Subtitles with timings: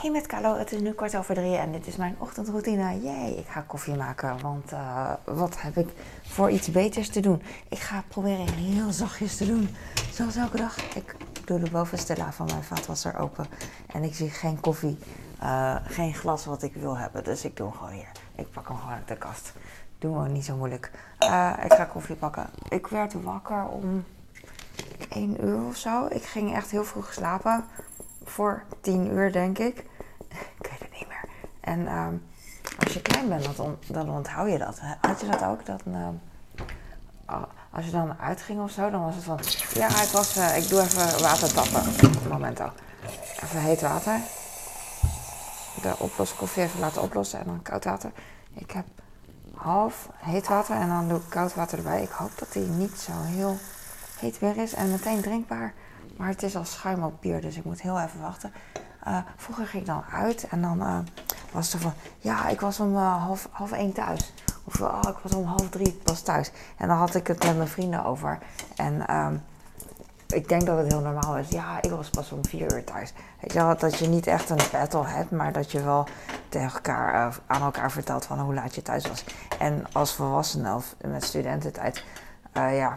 [0.00, 3.00] Hey met Carlo, het is nu kwart over drie en dit is mijn ochtendroutine.
[3.00, 5.88] Jee, ik ga koffie maken, want uh, wat heb ik
[6.22, 7.42] voor iets beters te doen?
[7.68, 9.68] Ik ga proberen heel zachtjes te doen,
[10.12, 10.94] zoals elke dag.
[10.94, 13.46] Ik doe de bovenste la van mijn vaatwasser open
[13.86, 14.98] en ik zie geen koffie,
[15.42, 17.24] uh, geen glas wat ik wil hebben.
[17.24, 18.10] Dus ik doe hem gewoon hier.
[18.34, 19.52] Ik pak hem gewoon uit de kast.
[19.98, 20.90] Doe we niet zo moeilijk.
[21.22, 22.50] Uh, ik ga koffie pakken.
[22.68, 24.04] Ik werd wakker om
[25.08, 26.06] 1 uur of zo.
[26.06, 27.64] Ik ging echt heel vroeg slapen
[28.28, 29.84] voor tien uur, denk ik.
[30.28, 31.24] Ik weet het niet meer.
[31.60, 32.06] En uh,
[32.84, 34.80] als je klein bent, dan, dan onthoud je dat.
[35.00, 35.66] Had je dat ook?
[35.66, 39.38] Dat, uh, als je dan uitging of zo, dan was het van...
[39.74, 41.82] Ja, ik, was, uh, ik doe even water tappen.
[42.28, 42.70] Momento.
[43.42, 44.20] Even heet water.
[45.82, 48.10] De oploskoffie even laten oplossen en dan koud water.
[48.54, 48.84] Ik heb
[49.54, 52.02] half heet water en dan doe ik koud water erbij.
[52.02, 53.56] Ik hoop dat die niet zo heel
[54.18, 55.74] heet weer is en meteen drinkbaar.
[56.18, 58.52] Maar het is al schuim op bier, dus ik moet heel even wachten.
[59.08, 60.98] Uh, vroeger ging ik dan uit en dan uh,
[61.52, 61.92] was het van...
[62.18, 64.32] Ja, ik was om uh, half, half één thuis.
[64.64, 66.50] Of oh, ik was om half drie pas thuis.
[66.76, 68.38] En dan had ik het met mijn vrienden over.
[68.76, 69.42] En um,
[70.26, 71.48] ik denk dat het heel normaal is.
[71.48, 73.12] Ja, ik was pas om vier uur thuis.
[73.40, 76.06] Weet je wel, dat je niet echt een battle hebt, maar dat je wel
[76.48, 79.24] tegen elkaar, aan elkaar vertelt van hoe laat je thuis was.
[79.58, 82.04] En als volwassene of met studententijd,
[82.52, 82.96] ja,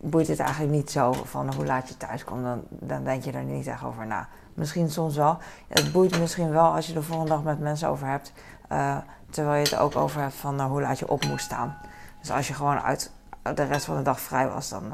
[0.00, 2.42] boeit het eigenlijk niet zo van hoe laat je thuis komt.
[2.42, 4.28] Dan, dan denk je er niet echt over na.
[4.54, 5.38] Misschien soms wel.
[5.68, 8.32] Het boeit misschien wel als je de volgende dag met mensen over hebt.
[8.72, 8.96] Uh,
[9.30, 11.76] terwijl je het ook over hebt van uh, hoe laat je op moest staan.
[12.20, 13.10] Dus als je gewoon uit
[13.54, 14.92] de rest van de dag vrij was, dan, uh,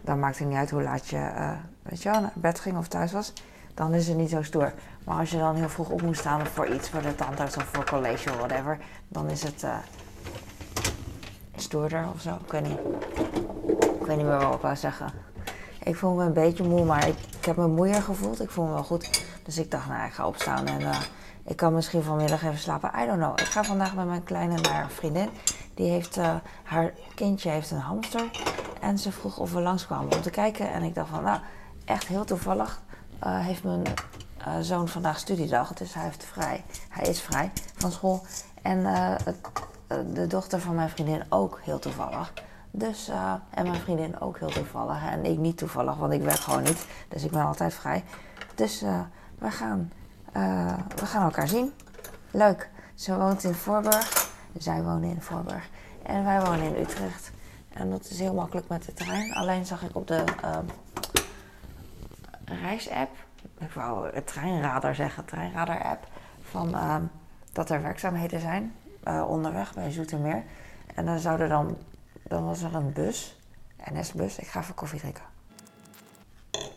[0.00, 3.32] dan maakt het niet uit hoe laat je je naar bed ging of thuis was.
[3.74, 4.72] Dan is het niet zo stoer.
[5.04, 7.64] Maar als je dan heel vroeg op moest staan voor iets, voor de tandarts of
[7.64, 8.78] voor college of whatever,
[9.08, 9.64] dan is het
[11.56, 12.38] stoerder of zo.
[12.44, 13.29] Ik weet niet.
[14.10, 15.12] Weet niet meer wat ik wou zeggen.
[15.82, 18.42] Ik voel me een beetje moe, maar ik, heb me moeier gevoeld.
[18.42, 19.24] Ik voel me wel goed.
[19.44, 21.00] Dus ik dacht, nou, ik ga opstaan en uh,
[21.44, 22.90] ik kan misschien vanmiddag even slapen.
[23.02, 23.40] I don't know.
[23.40, 25.30] Ik ga vandaag met mijn kleine naar een vriendin.
[25.74, 28.30] Die heeft, uh, haar kindje heeft een hamster.
[28.80, 30.72] En ze vroeg of we langskwamen om te kijken.
[30.72, 31.40] En ik dacht van, nou,
[31.84, 32.80] echt heel toevallig
[33.24, 33.82] uh, heeft mijn
[34.60, 35.72] zoon vandaag studiedag.
[35.72, 38.22] Dus hij, heeft vrij, hij is vrij van school.
[38.62, 38.82] En
[40.12, 42.32] de dochter van mijn vriendin ook heel toevallig.
[42.70, 45.04] Dus, uh, en mijn vriendin ook heel toevallig.
[45.10, 46.86] En ik niet toevallig, want ik werk gewoon niet.
[47.08, 48.04] Dus ik ben altijd vrij.
[48.54, 49.00] Dus uh,
[49.38, 49.92] we, gaan,
[50.36, 51.72] uh, we gaan elkaar zien.
[52.30, 52.70] Leuk.
[52.94, 54.30] Ze woont in Voorburg.
[54.58, 55.68] Zij wonen in Voorburg.
[56.02, 57.30] En wij wonen in Utrecht.
[57.72, 59.34] En dat is heel makkelijk met de trein.
[59.34, 60.24] Alleen zag ik op de
[62.44, 63.10] reisapp,
[63.58, 66.06] ik wou het treinradar zeggen, treinradar-app,
[66.42, 66.76] van
[67.52, 68.74] dat er werkzaamheden zijn
[69.26, 70.42] onderweg bij Zoetermeer.
[70.94, 71.76] En dan zouden dan
[72.22, 73.38] dan was er een bus,
[73.92, 74.38] NS-bus.
[74.38, 75.24] Ik ga even koffie drinken.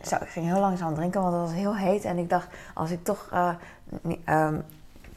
[0.02, 2.04] Zo, ik ging heel langzaam drinken, want het was heel heet.
[2.04, 3.54] En ik dacht, als ik toch uh,
[4.28, 4.48] uh,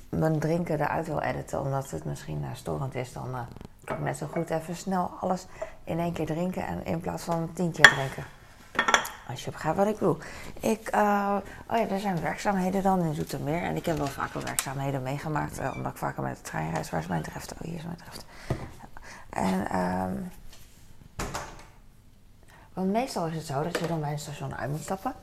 [0.10, 3.40] mijn drinken eruit wil editen, omdat het misschien uh, storend is, dan uh,
[3.84, 5.46] kan ik net zo goed even snel alles
[5.84, 8.24] in één keer drinken en in plaats van tien keer drinken.
[9.28, 10.18] Als je begrijpt wat ik bedoel.
[10.60, 13.62] Ik, oh ja, er zijn werkzaamheden dan in Zoetermeer.
[13.62, 16.90] En ik heb wel vaker werkzaamheden meegemaakt, omdat ik vaker met de trein reis.
[16.90, 17.54] Waar is mijn treft?
[17.54, 18.26] Oh, hier is mijn treft.
[19.38, 20.32] En um,
[22.74, 25.14] want meestal is het zo dat je dan bij een station uit moet stappen.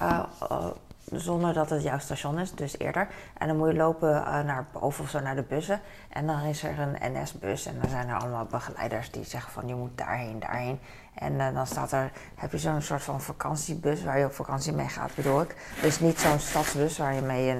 [0.00, 0.20] Uh,
[0.50, 0.66] uh,
[1.04, 3.08] zonder dat het jouw station is, dus eerder.
[3.38, 5.80] En dan moet je lopen uh, naar boven of zo naar de bussen.
[6.08, 9.68] En dan is er een NS-bus en dan zijn er allemaal begeleiders die zeggen van
[9.68, 10.80] je moet daarheen, daarheen.
[11.14, 14.88] En dan staat er, heb je zo'n soort van vakantiebus waar je op vakantie mee
[14.88, 15.56] gaat, bedoel ik.
[15.82, 17.58] Dus niet zo'n stadsbus waar je mee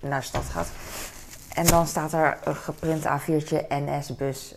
[0.00, 0.68] naar de stad gaat.
[1.54, 4.54] En dan staat er een geprint A4'tje NS-bus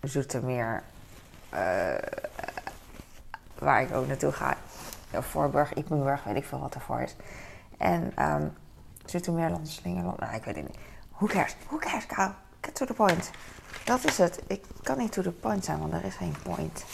[0.00, 0.82] Zoetermeer,
[1.54, 1.94] uh,
[3.58, 4.56] waar ik ook naartoe ga.
[5.12, 7.16] Voorburg, Ipenburg, weet ik veel wat ervoor is.
[7.78, 8.52] En um,
[9.04, 10.78] Zoetermeerland, Slingerland, nou ik weet het niet.
[11.10, 11.56] Who cares?
[11.66, 12.04] Who cares?
[12.60, 13.30] Get to the point.
[13.84, 14.42] Dat is het.
[14.46, 16.84] Ik kan niet to the point zijn, want er is geen point.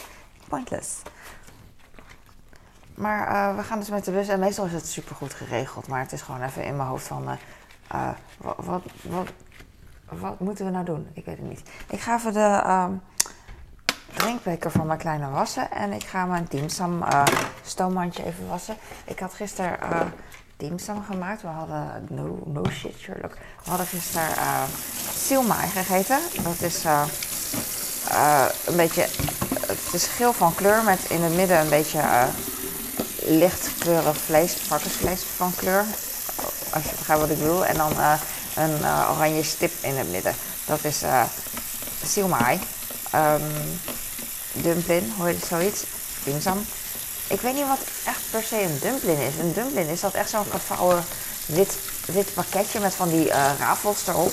[0.48, 1.02] Pointless.
[2.94, 5.88] Maar uh, we gaan dus met de bus en meestal is het supergoed geregeld.
[5.88, 7.24] Maar het is gewoon even in mijn hoofd van...
[8.38, 9.28] Wat, wat, wat,
[10.08, 11.08] wat moeten we nou doen?
[11.12, 11.62] Ik weet het niet.
[11.90, 13.02] Ik ga even de um,
[14.14, 15.70] drinkbeker van mijn kleine wassen.
[15.70, 17.22] En ik ga mijn dimsum uh,
[17.62, 18.76] stoommandje even wassen.
[19.04, 20.00] Ik had gisteren uh,
[20.56, 21.42] dimsum gemaakt.
[21.42, 22.06] We hadden,
[22.44, 23.32] no, shit Sherlock.
[23.64, 24.62] We hadden gisteren uh,
[25.14, 26.18] siomai gegeten.
[26.42, 26.84] Dat is
[28.66, 29.06] een beetje,
[29.66, 32.00] het is geel van kleur met in het midden een beetje
[33.24, 35.84] lichtkleurig vlees, varkensvlees van kleur.
[36.72, 37.66] Als je begrijpt wat ik bedoel.
[37.66, 37.92] En dan
[38.56, 40.34] een uh, oranje stip in het midden.
[40.64, 41.22] Dat is uh,
[42.04, 42.60] siomai.
[43.14, 43.80] Um,
[44.52, 45.84] dumpling, hoor je zoiets?
[46.24, 46.66] Dimsum.
[47.26, 49.34] Ik weet niet wat echt per se een dumpling is.
[49.40, 51.04] Een dumpling is dat echt zo'n gevouwen
[51.46, 51.76] wit,
[52.06, 54.32] wit pakketje met van die uh, rafels erop.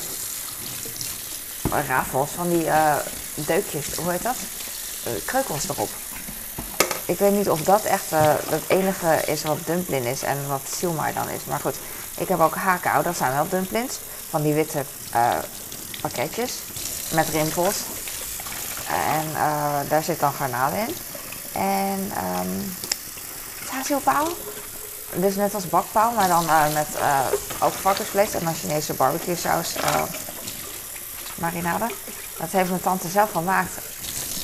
[1.88, 2.66] Rafels, van die
[3.36, 4.36] deukjes, hoe heet dat?
[5.26, 5.90] kreukels erop.
[7.06, 8.10] Ik weet niet of dat echt
[8.50, 11.46] het enige is wat dumpling is en wat siomai dan is.
[11.46, 11.76] Maar goed,
[12.18, 13.98] ik heb ook hakao, dat zijn wel dumplings.
[14.30, 14.84] Van die witte
[16.02, 16.54] pakketjes
[17.14, 17.76] met rimpels.
[18.88, 19.34] En
[19.88, 20.96] daar zit dan garnalen in.
[21.52, 22.12] En
[22.42, 22.76] um,
[25.16, 26.88] dus net als bakpaal, maar dan uh, met
[27.60, 29.76] ook varkensvlees en dan Chinese barbecue saus
[31.36, 31.88] marinade.
[32.40, 33.78] Dat heeft mijn tante zelf gemaakt.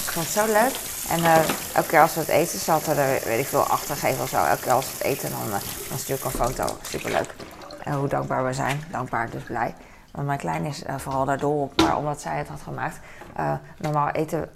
[0.06, 0.74] Ik vond het zo leuk.
[1.10, 1.24] En
[1.74, 4.44] elke keer als we het eten, zat er, weet ik veel, achtergeven of zo.
[4.44, 6.78] Elke keer als we het eten, dan, dan stuur ik een foto.
[6.90, 7.34] Superleuk.
[7.84, 8.84] En hoe dankbaar we zijn.
[8.92, 9.76] Dankbaar, dus blij.
[10.12, 13.00] Want mijn klein is vooral daardoor op, maar omdat zij het had gemaakt.
[13.78, 14.50] normaal eten,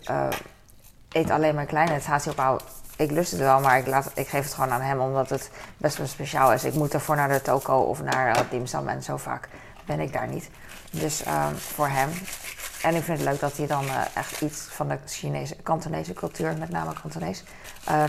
[1.10, 2.58] eet alleen mijn kleine het haziopauw
[2.96, 5.50] ik lust het wel, maar ik, laat, ik geef het gewoon aan hem omdat het
[5.78, 6.64] best wel speciaal is.
[6.64, 9.50] Ik moet ervoor naar de toko of naar uh, dimsum en zo vaak
[9.86, 10.50] ben ik daar niet.
[10.92, 11.24] Dus
[11.74, 12.10] voor hem.
[12.82, 16.58] En ik vind het leuk dat hij dan echt iets van de Chinese, Kantonese cultuur,
[16.58, 17.44] met name Kantonees,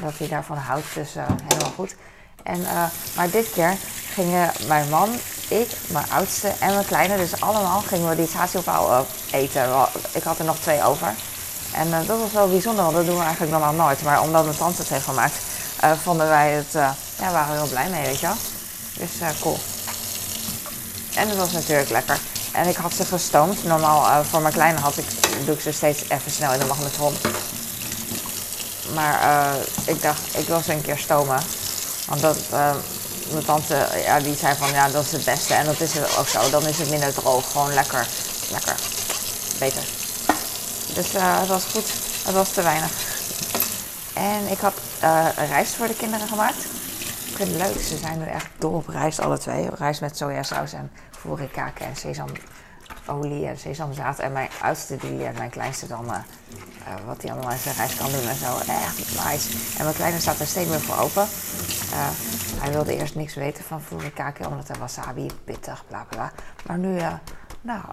[0.02, 0.94] dat hij daarvan houdt.
[0.94, 1.96] Dus helemaal goed.
[2.44, 2.67] En,
[3.14, 3.76] maar dit keer
[4.14, 5.19] gingen mijn man,
[5.49, 9.69] ik, mijn oudste en mijn kleine, dus allemaal gingen we die haziopauw eten.
[10.12, 11.14] Ik had er nog twee over.
[11.73, 14.02] En uh, dat was wel bijzonder, want dat doen we eigenlijk normaal nooit.
[14.02, 15.35] Maar omdat mijn tante het heeft gemaakt,
[16.02, 16.73] vonden wij het,
[17.19, 18.37] ja, waren we heel blij mee, weet je wel.
[18.93, 19.11] Dus
[19.41, 19.58] cool.
[21.14, 22.19] En het was natuurlijk lekker.
[22.52, 23.64] En ik had ze gestoomd.
[23.64, 25.06] Normaal voor mijn kleine had ik,
[25.44, 27.14] doe ik ze steeds even snel in de magnetron.
[28.94, 29.55] Maar
[29.85, 31.43] ik dacht, ik wil ze een keer stomen.
[32.06, 32.38] Want dat,
[33.32, 35.54] mijn tante, ja, die zei van, ja, dat is het beste.
[35.54, 36.50] En dat is het ook zo.
[36.50, 37.50] Dan is het minder droog.
[37.50, 38.06] Gewoon lekker,
[38.50, 38.74] lekker.
[39.58, 39.82] Beter.
[40.94, 41.92] Dus uh, het was goed.
[42.24, 42.90] Het was te weinig.
[44.14, 46.64] En ik had uh, rijst voor de kinderen gemaakt.
[47.26, 47.84] Ik vind het leuk.
[47.84, 49.68] Ze zijn nu echt dol op rijst, alle twee.
[49.78, 50.90] Rijst met sojasaus en
[51.20, 54.18] furikake en sesamolie en sesamzaad.
[54.18, 56.14] En mijn oudste die leert mijn kleinste dan uh,
[57.06, 58.58] wat hij allemaal in zijn rijst kan doen en zo.
[58.58, 59.48] Echt nice.
[59.78, 61.28] En mijn kleine staat er steeds meer voor open.
[62.61, 66.32] Hij wilde eerst niks weten van furikake, omdat hij wasabi, pittig, bla bla.
[66.67, 67.00] Maar nu,
[67.61, 67.85] nou,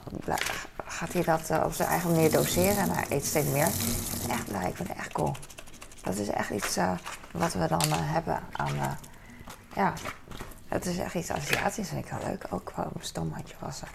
[0.86, 3.68] gaat hij dat uh, op zijn eigen manier doseren en hij eet steeds meer.
[4.30, 5.36] Echt blij, ik vind het echt cool.
[6.04, 6.92] Dat is echt iets uh,
[7.32, 8.98] wat we dan uh, hebben aan,
[9.76, 9.94] ja,
[10.68, 12.46] het is echt iets Aziatisch, vind ik heel leuk.
[12.50, 13.88] Ook gewoon een stomhandje wassen.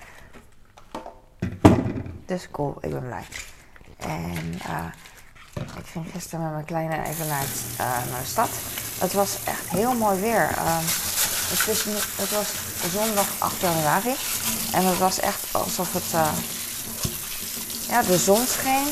[2.27, 3.25] Dus cool, ik ben blij.
[3.97, 4.53] En
[5.79, 7.41] ik ging gisteren met mijn kleine even naar
[8.21, 8.51] de stad.
[8.99, 10.49] Het was echt heel mooi weer.
[10.57, 10.85] Ehm,
[11.49, 11.67] het,
[12.17, 12.47] het was
[12.93, 14.15] zondag 8 januari.
[14.73, 16.13] En het was echt alsof het
[17.89, 18.89] ja, de zon scheen.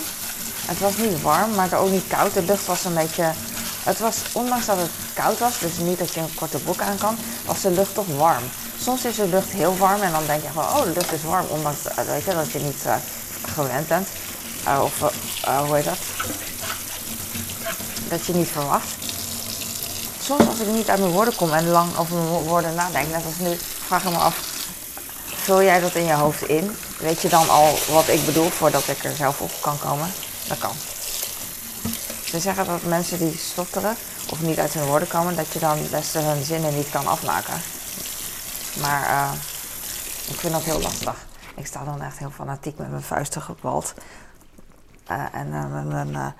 [0.67, 2.35] Het was niet warm, maar ook niet koud.
[2.35, 3.33] De lucht was een beetje.
[3.83, 6.99] Het was, ondanks dat het koud was, dus niet dat je een korte broek aan
[6.99, 7.17] kan,
[7.47, 8.43] was de lucht toch warm.
[8.81, 11.23] Soms is de lucht heel warm en dan denk je van, oh, de lucht is
[11.23, 12.95] warm, ondanks weet je, dat je niet uh,
[13.55, 14.09] gewend bent.
[14.83, 14.99] Of
[15.67, 15.99] hoe heet dat?
[18.09, 19.04] Dat je niet verwacht.
[20.25, 23.25] Soms als ik niet uit mijn woorden kom en lang over mijn woorden nadenk, net
[23.25, 24.37] als nu, vraag ik me af,
[25.27, 26.77] vul jij dat in je hoofd in?
[26.99, 30.09] Weet je dan al wat ik bedoel voordat ik er zelf op kan komen?
[30.49, 30.73] Dat kan.
[32.25, 33.97] Ze zeggen dat mensen die stotteren
[34.31, 37.61] of niet uit hun woorden komen, dat je dan best hun zinnen niet kan afmaken.
[38.81, 39.33] Maar uh,
[40.29, 41.27] ik vind dat heel lastig.
[41.57, 43.95] Ik sta dan echt heel fanatiek met mijn vuisten gebald.
[45.11, 46.35] Uh, en uh, met mijn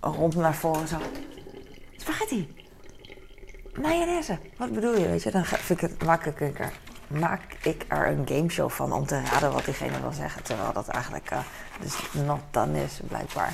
[0.00, 0.96] rond naar voren zo.
[1.96, 2.61] Spaghetti!
[3.80, 4.38] Mayonaise!
[4.56, 5.08] Wat bedoel je?
[5.08, 6.72] Weet je, dan vind ik het makkelijker
[7.06, 10.42] maak ik er een gameshow van om te raden wat diegene wil zeggen.
[10.42, 11.38] Terwijl dat eigenlijk uh,
[11.80, 13.52] dus not done is, blijkbaar.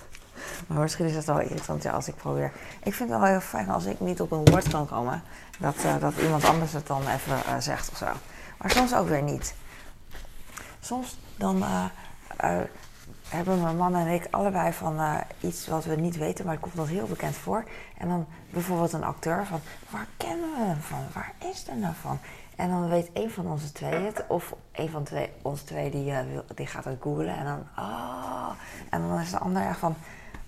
[0.66, 2.52] maar misschien is het wel irritant ja, als ik probeer.
[2.82, 5.22] Ik vind het wel heel fijn als ik niet op een woord kan komen.
[5.58, 8.06] Dat, uh, dat iemand anders het dan even uh, zegt of zo.
[8.58, 9.54] Maar soms ook weer niet.
[10.80, 11.64] Soms dan
[13.28, 15.00] hebben mijn man en ik allebei van
[15.40, 17.64] iets wat we niet weten, maar het komt ons heel bekend voor.
[17.98, 20.98] En dan bijvoorbeeld een acteur van, waar kennen we hem van?
[21.12, 22.18] Waar is er nou van?
[22.56, 24.24] En dan weet een van onze twee het.
[24.28, 26.18] Of een van twee, onze twee die, uh,
[26.54, 27.36] die gaat het googlen.
[27.36, 28.50] En dan, ah.
[28.90, 29.96] En dan is de ander echt van,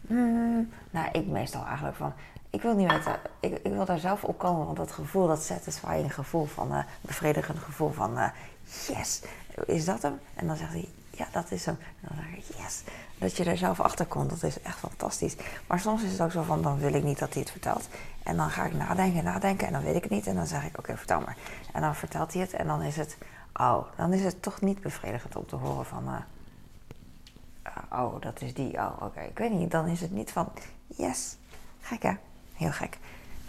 [0.06, 0.70] hmm.
[0.90, 2.12] Nou, ik meestal eigenlijk van,
[2.50, 3.16] ik wil niet weten.
[3.40, 4.64] Ik, ik wil daar zelf op komen.
[4.64, 8.18] Want dat gevoel, dat satisfying gevoel van, uh, bevredigend gevoel van,
[8.64, 9.22] yes,
[9.66, 10.20] is dat hem?
[10.34, 11.66] En dan zegt hij, ja, dat is.
[11.66, 12.82] En dan zeg ik, yes.
[13.18, 15.36] Dat je er zelf achter komt, dat is echt fantastisch.
[15.66, 17.88] Maar soms is het ook zo van, dan wil ik niet dat hij het vertelt.
[18.22, 20.26] En dan ga ik nadenken, nadenken en dan weet ik het niet.
[20.26, 21.36] En dan zeg ik, oké, vertel maar.
[21.72, 23.16] En dan vertelt hij het en dan is het,
[23.54, 28.54] oh, dan is het toch niet bevredigend om te horen van, uh, oh, dat is
[28.54, 29.20] die, oh, oké.
[29.20, 30.48] Ik weet niet, dan is het niet van,
[30.86, 31.36] yes.
[31.80, 32.12] Gek hè?
[32.54, 32.98] Heel gek.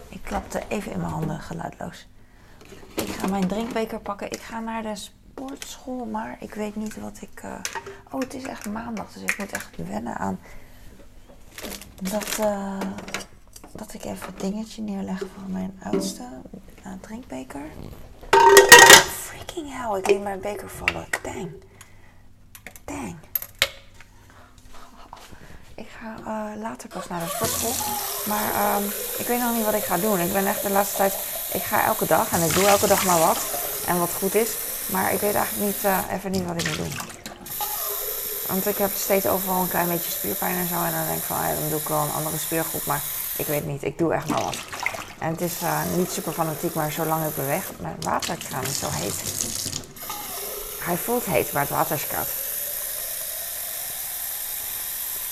[0.08, 2.08] Ik klapte even in mijn handen, geluidloos.
[2.94, 4.30] Ik ga mijn drinkbeker pakken.
[4.30, 5.08] Ik ga naar de
[5.38, 7.42] sportschool, maar ik weet niet wat ik...
[7.44, 7.54] Uh...
[8.10, 10.40] Oh, het is echt maandag, dus ik moet echt wennen aan
[12.02, 12.80] dat, uh,
[13.72, 16.22] dat ik even een dingetje neerleg voor mijn oudste
[16.86, 17.62] uh, drinkbeker.
[19.10, 21.06] Freaking hell, ik liet mijn beker vallen.
[21.22, 21.52] Dang.
[22.84, 23.16] Dang.
[25.74, 27.96] Ik ga later pas naar de sportschool.
[28.26, 28.84] Maar um,
[29.18, 30.20] ik weet nog niet wat ik ga doen.
[30.20, 31.12] Ik ben echt de laatste tijd...
[31.52, 33.38] Ik ga elke dag en ik doe elke dag maar wat.
[33.86, 34.67] En wat goed is.
[34.88, 36.92] Maar ik weet eigenlijk niet, uh, even niet wat ik moet doen.
[38.46, 40.74] Want ik heb steeds overal een klein beetje spierpijn en zo.
[40.84, 42.84] En dan denk ik van, ja, dan doe ik wel een andere spiergroep.
[42.86, 43.02] Maar
[43.36, 44.56] ik weet niet, ik doe echt maar wat.
[45.18, 47.70] En het is uh, niet super fanatiek, maar zolang ik beweeg...
[47.80, 49.22] Mijn waterkraan is zo heet.
[50.80, 52.28] Hij voelt heet, maar het water is koud.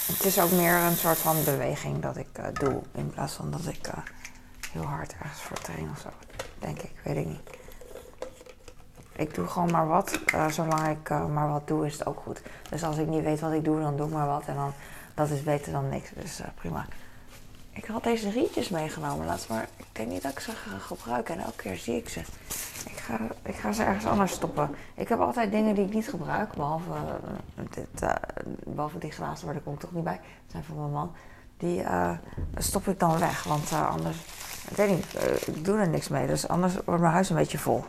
[0.06, 2.82] Het is ook meer een soort van beweging dat ik uh, doe.
[2.92, 3.90] In plaats van dat ik
[4.72, 6.08] heel hard ergens voor train of zo.
[6.58, 7.40] Denk ik, weet ik niet.
[9.16, 10.20] Ik doe gewoon maar wat.
[10.34, 12.42] Uh, zolang ik maar wat doe, is het ook goed.
[12.70, 14.42] Dus als ik niet weet wat ik doe, dan doe ik maar wat.
[14.46, 14.72] En dan,
[15.14, 16.10] dat is beter dan niks.
[16.14, 16.86] Dus prima.
[17.70, 21.34] Ik had deze rietjes meegenomen laatst, maar ik denk niet dat ik ze ga gebruiken.
[21.34, 22.20] En elke keer zie ik ze.
[22.86, 24.70] Ik ga, ik ga ze ergens anders stoppen.
[24.94, 26.92] Ik heb altijd dingen die ik niet gebruik, behalve,
[27.70, 28.08] dit,
[28.64, 30.20] behalve die glazen, waar daar kom ik toch niet bij.
[30.20, 31.12] Dat zijn van mijn man.
[31.56, 31.84] Die
[32.56, 34.16] stop ik dan weg, want anders,
[34.70, 35.06] ik weet niet,
[35.46, 36.26] ik doe er niks mee.
[36.26, 37.84] Dus anders wordt mijn huis een beetje vol.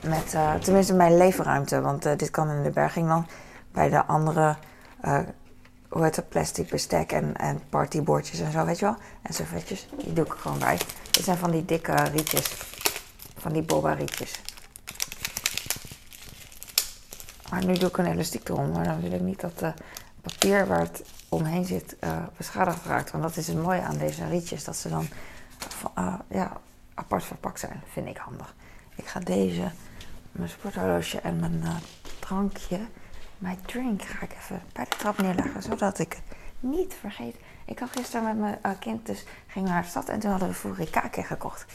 [0.00, 3.26] Met, tenminste mijn leefruimte, want dit kan in de berging dan.
[3.72, 4.56] Bij de andere
[5.88, 8.96] hoe heet plastic bestek en, en partybordjes en zo, weet je wel.
[9.22, 10.78] En servetjes, die doe ik gewoon bij.
[11.10, 12.56] Dit zijn van die dikke rietjes.
[13.36, 14.40] Van die boba rietjes.
[17.50, 19.74] Maar nu doe ik een elastiek erom, maar dan wil ik niet dat het
[20.20, 23.10] papier waar het omheen zit uh, beschadigd raakt.
[23.10, 25.08] Want dat is het mooie aan deze rietjes, dat ze dan
[25.98, 26.52] uh, ja,
[26.94, 27.82] apart verpakt zijn.
[27.92, 28.54] Vind ik handig.
[28.98, 29.70] Ik ga deze,
[30.32, 31.76] mijn sporthorloge en mijn uh,
[32.18, 32.78] drankje
[33.38, 37.36] mijn drink ga ik even bij de trap neerleggen, zodat ik het niet vergeet.
[37.64, 40.30] Ik had gisteren met mijn uh, kind, dus gingen we naar de stad en toen
[40.30, 41.66] hadden we furikake gekocht.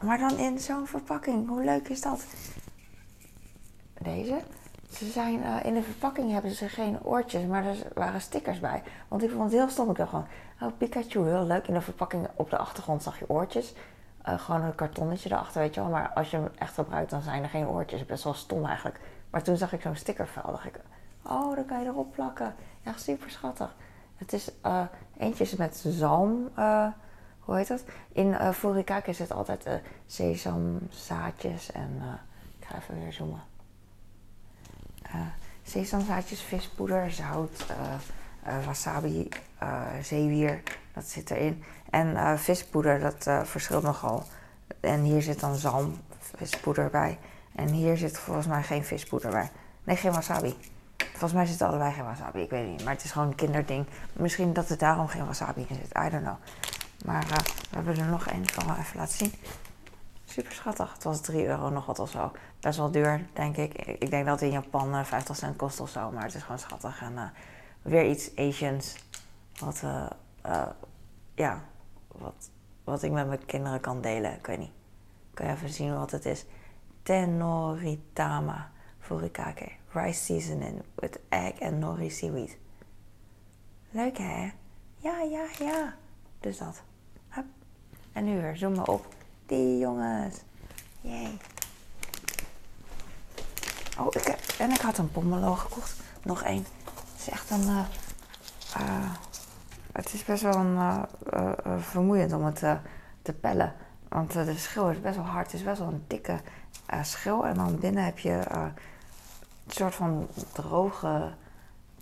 [0.00, 1.48] Maar dan in zo'n verpakking.
[1.48, 2.24] Hoe leuk is dat?
[3.98, 4.40] Deze.
[4.90, 8.82] Ze zijn, uh, in de verpakking hebben ze geen oortjes, maar er waren stickers bij.
[9.08, 9.90] Want ik vond het heel stom.
[9.90, 10.26] Ik dacht gewoon,
[10.60, 11.68] oh Pikachu, heel leuk.
[11.68, 13.74] In de verpakking op de achtergrond zag je oortjes.
[14.28, 15.90] Uh, gewoon een kartonnetje erachter, weet je wel.
[15.90, 18.06] Maar als je hem echt gebruikt, dan zijn er geen oortjes.
[18.06, 19.00] Best wel stom eigenlijk.
[19.30, 20.50] Maar toen zag ik zo'n stickervel.
[20.50, 20.80] dacht ik,
[21.22, 22.54] Oh, dan kan je erop plakken.
[22.82, 23.74] Ja, super schattig.
[24.16, 24.82] Het is uh,
[25.16, 26.48] eentje met zalm.
[26.58, 26.86] Uh,
[27.40, 27.84] hoe heet dat?
[28.12, 29.68] In uh, Furikake zit altijd
[30.06, 32.02] sesamzaadjes en
[32.58, 33.40] ik ga even weer zoomen.
[35.62, 37.66] sesamzaadjes, vispoeder, zout,
[38.66, 39.28] wasabi,
[40.02, 40.62] zeewier,
[40.94, 41.64] dat zit erin.
[41.90, 44.22] En vispoeder, dat verschilt nogal.
[44.80, 45.96] En hier zit dan zalm,
[46.36, 47.18] vispoeder bij.
[47.54, 49.50] En hier zit volgens mij geen vispoeder bij.
[49.84, 50.56] Nee, geen wasabi.
[50.96, 52.84] Volgens mij zit er allebei geen wasabi, ik weet niet.
[52.84, 53.86] Maar het is gewoon een kinderding.
[54.12, 56.36] Misschien dat er daarom geen wasabi in zit, I don't know.
[57.04, 59.32] Maar we hebben er nog één, kan wel even laten zien.
[60.24, 60.92] Super schattig.
[60.92, 62.32] Het was 3 euro nog wat of zo.
[62.60, 63.74] Best wel duur, denk ik.
[63.74, 66.10] Ik denk dat het in Japan uh, eh, 50 cent kost of zo.
[66.10, 67.02] Maar het is gewoon schattig.
[67.02, 67.32] En
[67.84, 68.96] weer iets Asians.
[69.58, 69.82] Wat,
[71.34, 71.64] ja,
[72.08, 72.50] wat,
[72.84, 74.34] wat ik met mijn kinderen kan delen.
[74.34, 74.72] Ik weet niet.
[75.34, 76.44] Kan je even zien wat het is.
[77.02, 82.58] Tenoritama furikake rice seasoning with egg en nori seaweed.
[83.90, 84.50] Leuk hè?
[84.96, 85.94] Ja, ja, ja.
[86.40, 86.82] Dus dat.
[87.28, 87.44] Hup.
[88.12, 89.06] En nu weer, zoom maar op.
[89.46, 90.36] Die jongens.
[91.00, 91.36] Jee.
[93.98, 96.00] Oh, ik heb, en ik had een pomelo gekocht.
[96.22, 96.66] Nog één.
[97.24, 97.68] Het is echt een...
[97.68, 97.84] Uh,
[98.80, 99.10] uh,
[99.92, 102.62] het is best wel een, uh, vermoeiend om het
[103.22, 103.72] te pellen.
[104.08, 105.46] Want de schil is best wel hard.
[105.46, 106.40] Het is best wel een dikke
[107.02, 107.46] schil.
[107.46, 108.72] En dan binnen heb je een
[109.66, 111.32] soort van droge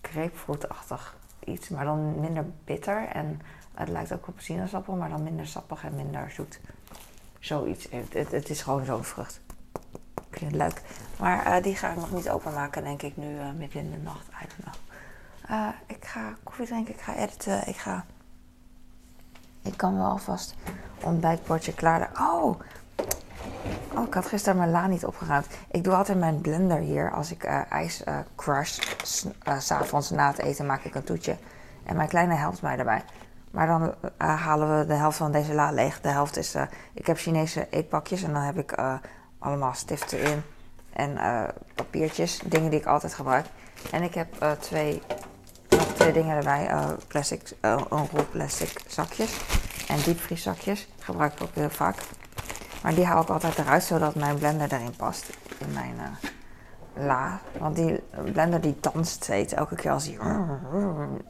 [0.01, 3.09] grapefruitachtig iets, maar dan minder bitter.
[3.09, 3.41] En
[3.75, 6.61] het lijkt ook op sinaasappel, maar dan minder sappig en minder zoet.
[7.39, 7.87] Zoiets.
[7.91, 9.41] Het, het, is gewoon zo'n vrucht.
[10.31, 10.83] Ik vind het leuk.
[11.19, 14.27] Maar die ga ik nog niet openmaken, denk ik, nu uh, midden in de nacht.
[14.61, 14.82] Know.
[15.51, 18.05] Uh, ik ga koffie drinken, ik ga editen, ik ga...
[19.63, 20.55] Ik kan wel alvast
[21.01, 22.11] ontbijtbordje klaar.
[22.21, 22.61] Oh,
[23.95, 25.47] Oh, ik had gisteren mijn la niet opgeruimd.
[25.71, 27.13] Ik doe altijd mijn blender hier.
[27.13, 28.79] Als ik uh, ijs uh, crush,
[29.49, 31.37] uh, s'avonds na het eten maak ik een toetje.
[31.85, 33.03] En mijn kleine helpt mij daarbij.
[33.51, 36.01] Maar dan halen we de helft van deze la leeg.
[36.01, 36.55] De helft is...
[36.93, 38.75] ik heb Chinese eetpakjes en dan heb ik
[39.39, 40.43] allemaal stiften in.
[40.93, 41.19] En
[41.75, 43.47] papiertjes, dingen die ik altijd gebruik.
[43.91, 45.03] En ik heb twee,
[46.03, 46.97] twee dingen erbij.
[47.09, 49.41] plastic, een rol plastic zakjes.
[49.89, 50.89] En diepvrieszakjes.
[50.99, 51.97] Gebruik ik ook heel vaak.
[52.83, 55.31] Maar die haal ik altijd eruit zodat mijn blender erin past.
[55.59, 55.95] In mijn
[56.95, 57.41] la.
[57.59, 59.53] Want die blender die danst steeds.
[59.53, 60.19] Elke keer als hij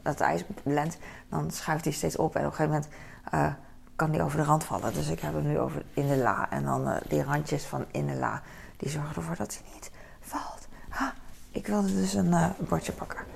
[0.03, 0.97] dat ijs blendt,
[1.29, 2.35] dan schuift hij steeds op.
[2.35, 2.87] En op een gegeven
[3.31, 3.55] moment
[3.95, 4.93] kan die over de rand vallen.
[4.93, 6.47] Dus ik heb hem nu over in de la.
[6.49, 8.41] En dan die randjes van in de la,
[8.77, 10.67] die zorgen ervoor dat hij niet valt.
[10.89, 11.13] Ha,
[11.51, 13.32] ik wilde dus een bordje pakken.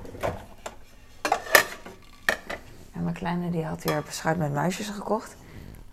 [3.02, 5.36] Mijn kleine die had weer beschuit met muisjes gekocht.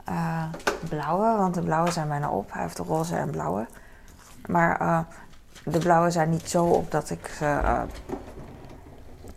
[0.09, 0.45] Uh,
[0.89, 2.53] blauwe, want de blauwe zijn bijna op.
[2.53, 3.67] Hij heeft de roze en blauwe.
[4.47, 4.99] Maar uh,
[5.65, 7.61] de blauwe zijn niet zo op dat ik ze,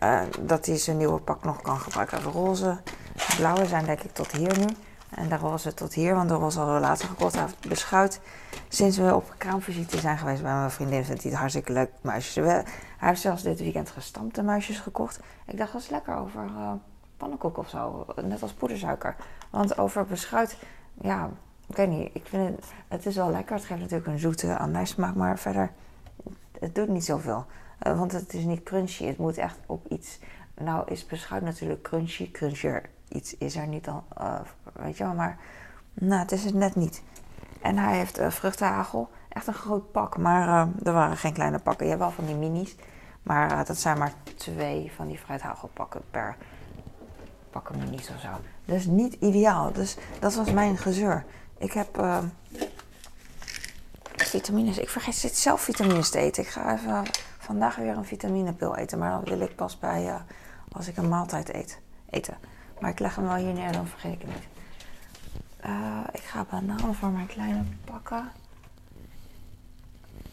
[0.03, 2.23] uh, dat hij zijn nieuwe pak nog kan gebruiken.
[2.23, 2.77] De roze,
[3.13, 4.65] de blauwe zijn denk ik tot hier nu.
[5.09, 7.33] En de roze tot hier, want de roze hadden we later gekocht.
[7.33, 8.21] Hij heeft beschuit.
[8.67, 12.45] Sinds we op kraamvisite zijn geweest bij mijn vriendin, vindt hij het hartstikke leuk muisjes.
[12.45, 12.63] Hij
[12.97, 15.19] heeft zelfs dit weekend gestampte muisjes gekocht.
[15.45, 16.49] Ik dacht, dat is lekker over
[17.17, 18.05] pannenkoek of zo.
[18.23, 19.15] Net als poedersuiker.
[19.49, 20.57] Want over beschuit,
[21.01, 21.29] ja,
[21.67, 22.09] ik weet niet.
[22.13, 23.55] Ik vind het, is wel lekker.
[23.55, 25.15] Het geeft natuurlijk een zoete anijssmaak.
[25.15, 25.71] Maar verder,
[26.59, 27.45] het doet niet zoveel.
[27.87, 29.05] Uh, want het is niet crunchy.
[29.05, 30.19] Het moet echt op iets.
[30.55, 32.31] Nou is beschuit natuurlijk crunchy.
[32.31, 34.39] Crunchier iets is er niet dan, uh,
[34.73, 35.13] weet je wel.
[35.13, 35.37] Maar
[35.93, 37.03] nou, het is het net niet.
[37.61, 39.09] En hij heeft uh, vruchtenhagel.
[39.29, 40.17] Echt een groot pak.
[40.17, 41.85] Maar er waren geen kleine pakken.
[41.85, 42.75] Je hebt wel van die minis.
[43.23, 46.35] Maar dat zijn maar twee van die fruithagelpakken per
[47.57, 48.29] pakken me niet of zo.
[48.65, 49.71] Dus niet ideaal.
[49.73, 51.25] Dus dat was mijn gezeur.
[51.57, 52.17] Ik heb uh,
[54.15, 54.77] vitamines.
[54.77, 56.43] Ik vergeet steeds zelf vitamines te eten.
[56.43, 57.03] Ik ga even
[57.37, 58.97] vandaag weer een vitaminepil eten.
[58.97, 60.15] Maar dan wil ik pas bij uh,
[60.71, 62.37] als ik een maaltijd eet, eten.
[62.79, 64.47] Maar ik leg hem wel hier neer, dan vergeet ik het niet.
[65.65, 68.31] Uh, ik ga bananen voor mijn kleine pakken.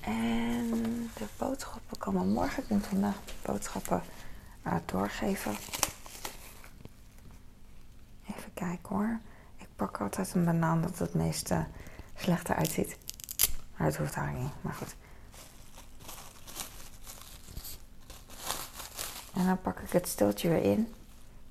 [0.00, 0.70] En
[1.14, 2.62] de boodschappen komen morgen.
[2.62, 4.02] Ik moet vandaag boodschappen
[4.84, 5.52] doorgeven.
[9.56, 11.58] Ik pak altijd een banaan dat het meest uh,
[12.26, 12.98] eruit ziet.
[13.76, 14.94] Maar dat hoeft eigenlijk niet, maar goed.
[19.34, 20.94] En dan pak ik het stiltje weer in.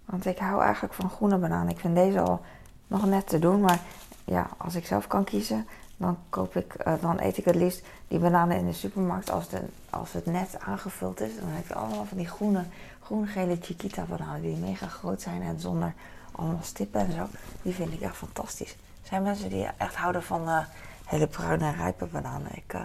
[0.05, 1.69] Want ik hou eigenlijk van groene banaan.
[1.69, 2.41] Ik vind deze al
[2.87, 3.61] nog net te doen.
[3.61, 3.81] Maar
[4.25, 7.85] ja, als ik zelf kan kiezen, dan, koop ik, uh, dan eet ik het liefst
[8.07, 9.29] die bananen in de supermarkt.
[9.29, 12.63] Als, de, als het net aangevuld is, dan heb je allemaal van die groene,
[13.01, 14.41] groen-gele Chiquita bananen.
[14.41, 15.93] Die mega groot zijn en zonder
[16.31, 17.27] allemaal stippen en zo.
[17.61, 18.71] Die vind ik echt fantastisch.
[18.71, 20.65] Er zijn mensen die echt houden van uh,
[21.05, 22.55] hele bruine rijpe bananen.
[22.55, 22.81] Ik, uh,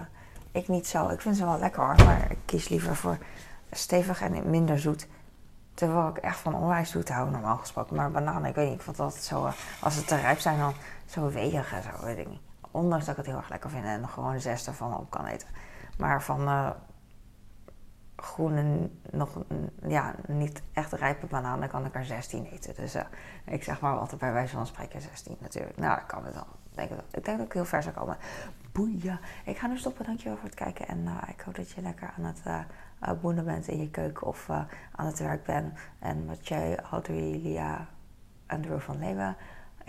[0.51, 1.09] ik niet zo.
[1.09, 3.17] Ik vind ze wel lekker hoor, maar ik kies liever voor
[3.71, 5.07] stevig en minder zoet.
[5.73, 7.95] Terwijl ik echt van onwijs zoet hou, normaal gesproken.
[7.95, 10.73] Maar bananen, ik weet niet, ik vond dat zo, als ze te rijp zijn, dan
[11.05, 12.48] zo weeg en zo, weet ik niet.
[12.71, 15.47] Ondanks dat ik het heel erg lekker vind en gewoon zes ervan op kan eten.
[15.97, 16.75] Maar van
[18.21, 19.43] groene, nog
[19.87, 22.75] ja, niet echt rijpe bananen, kan ik er 16 eten.
[22.75, 23.01] Dus uh,
[23.45, 25.77] ik zeg maar altijd bij wijze van spreken 16 natuurlijk.
[25.77, 26.47] Nou, ik kan het wel.
[26.75, 28.17] Denk het Ik denk dat ik heel ver zou komen.
[28.71, 29.19] Boeien.
[29.45, 30.05] Ik ga nu stoppen.
[30.05, 30.87] Dankjewel voor het kijken.
[30.87, 34.27] En uh, ik hoop dat je lekker aan het uh, boenen bent in je keuken
[34.27, 34.49] of
[34.91, 35.79] aan het werk bent.
[35.99, 36.49] En wat
[37.07, 37.87] Lia
[38.45, 39.35] en Drew van Leeuwen.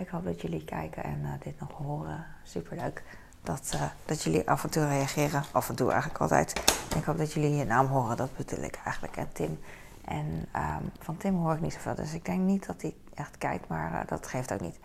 [0.01, 2.25] Ik hoop dat jullie kijken en dit nog horen.
[2.43, 3.03] Superleuk
[3.43, 5.43] dat, uh, dat jullie af en toe reageren.
[5.51, 6.51] Af en toe eigenlijk altijd.
[6.95, 9.17] ik hoop dat jullie je naam horen, dat bedoel ik eigenlijk.
[9.17, 9.59] En Tim.
[10.05, 11.95] En um, van Tim hoor ik niet zoveel.
[11.95, 14.79] Dus ik denk niet dat hij echt kijkt, maar uh, dat geeft ook niet.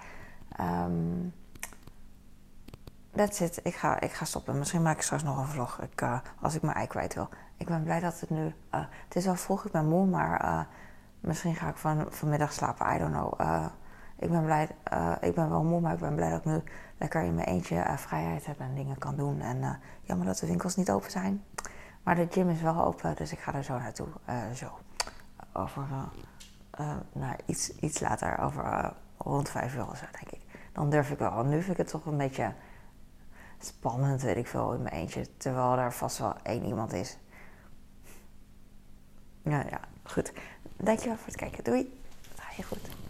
[0.60, 1.34] Um,
[3.14, 3.60] that's it.
[3.62, 4.58] Ik ga, ik ga stoppen.
[4.58, 6.02] Misschien maak ik straks nog een vlog ik,
[6.40, 7.28] als ik mijn ei kwijt wil.
[7.56, 8.54] Ik ben blij dat het nu.
[8.70, 10.66] het is wel vroeg, ik ben moe, maar
[11.20, 12.94] misschien ga ik van, vanmiddag slapen.
[12.94, 13.40] I don't know.
[14.18, 14.68] Ik ben blij.
[15.20, 16.62] ik ben wel moe, maar ik ben blij dat ik nu
[16.98, 19.40] lekker in mijn eentje uh, vrijheid heb en dingen kan doen.
[19.40, 21.44] En uh, jammer dat de winkels niet open zijn.
[22.02, 24.08] Maar de gym is wel open, dus ik ga er zo naartoe.
[24.54, 24.78] Zo.
[25.52, 25.86] Over,
[27.12, 30.40] nou, iets, iets later, over rond vijf uur of zo, denk ik.
[30.72, 31.44] Dan durf ik wel.
[31.44, 32.52] Nu vind ik het toch een beetje
[33.58, 35.36] spannend, weet ik veel, in mijn eentje.
[35.36, 37.18] Terwijl er vast wel één iemand is.
[39.42, 40.32] Nou ja, goed.
[40.76, 41.64] Dankjewel voor het kijken.
[41.64, 42.00] Doei.
[42.34, 43.05] Ga je goed.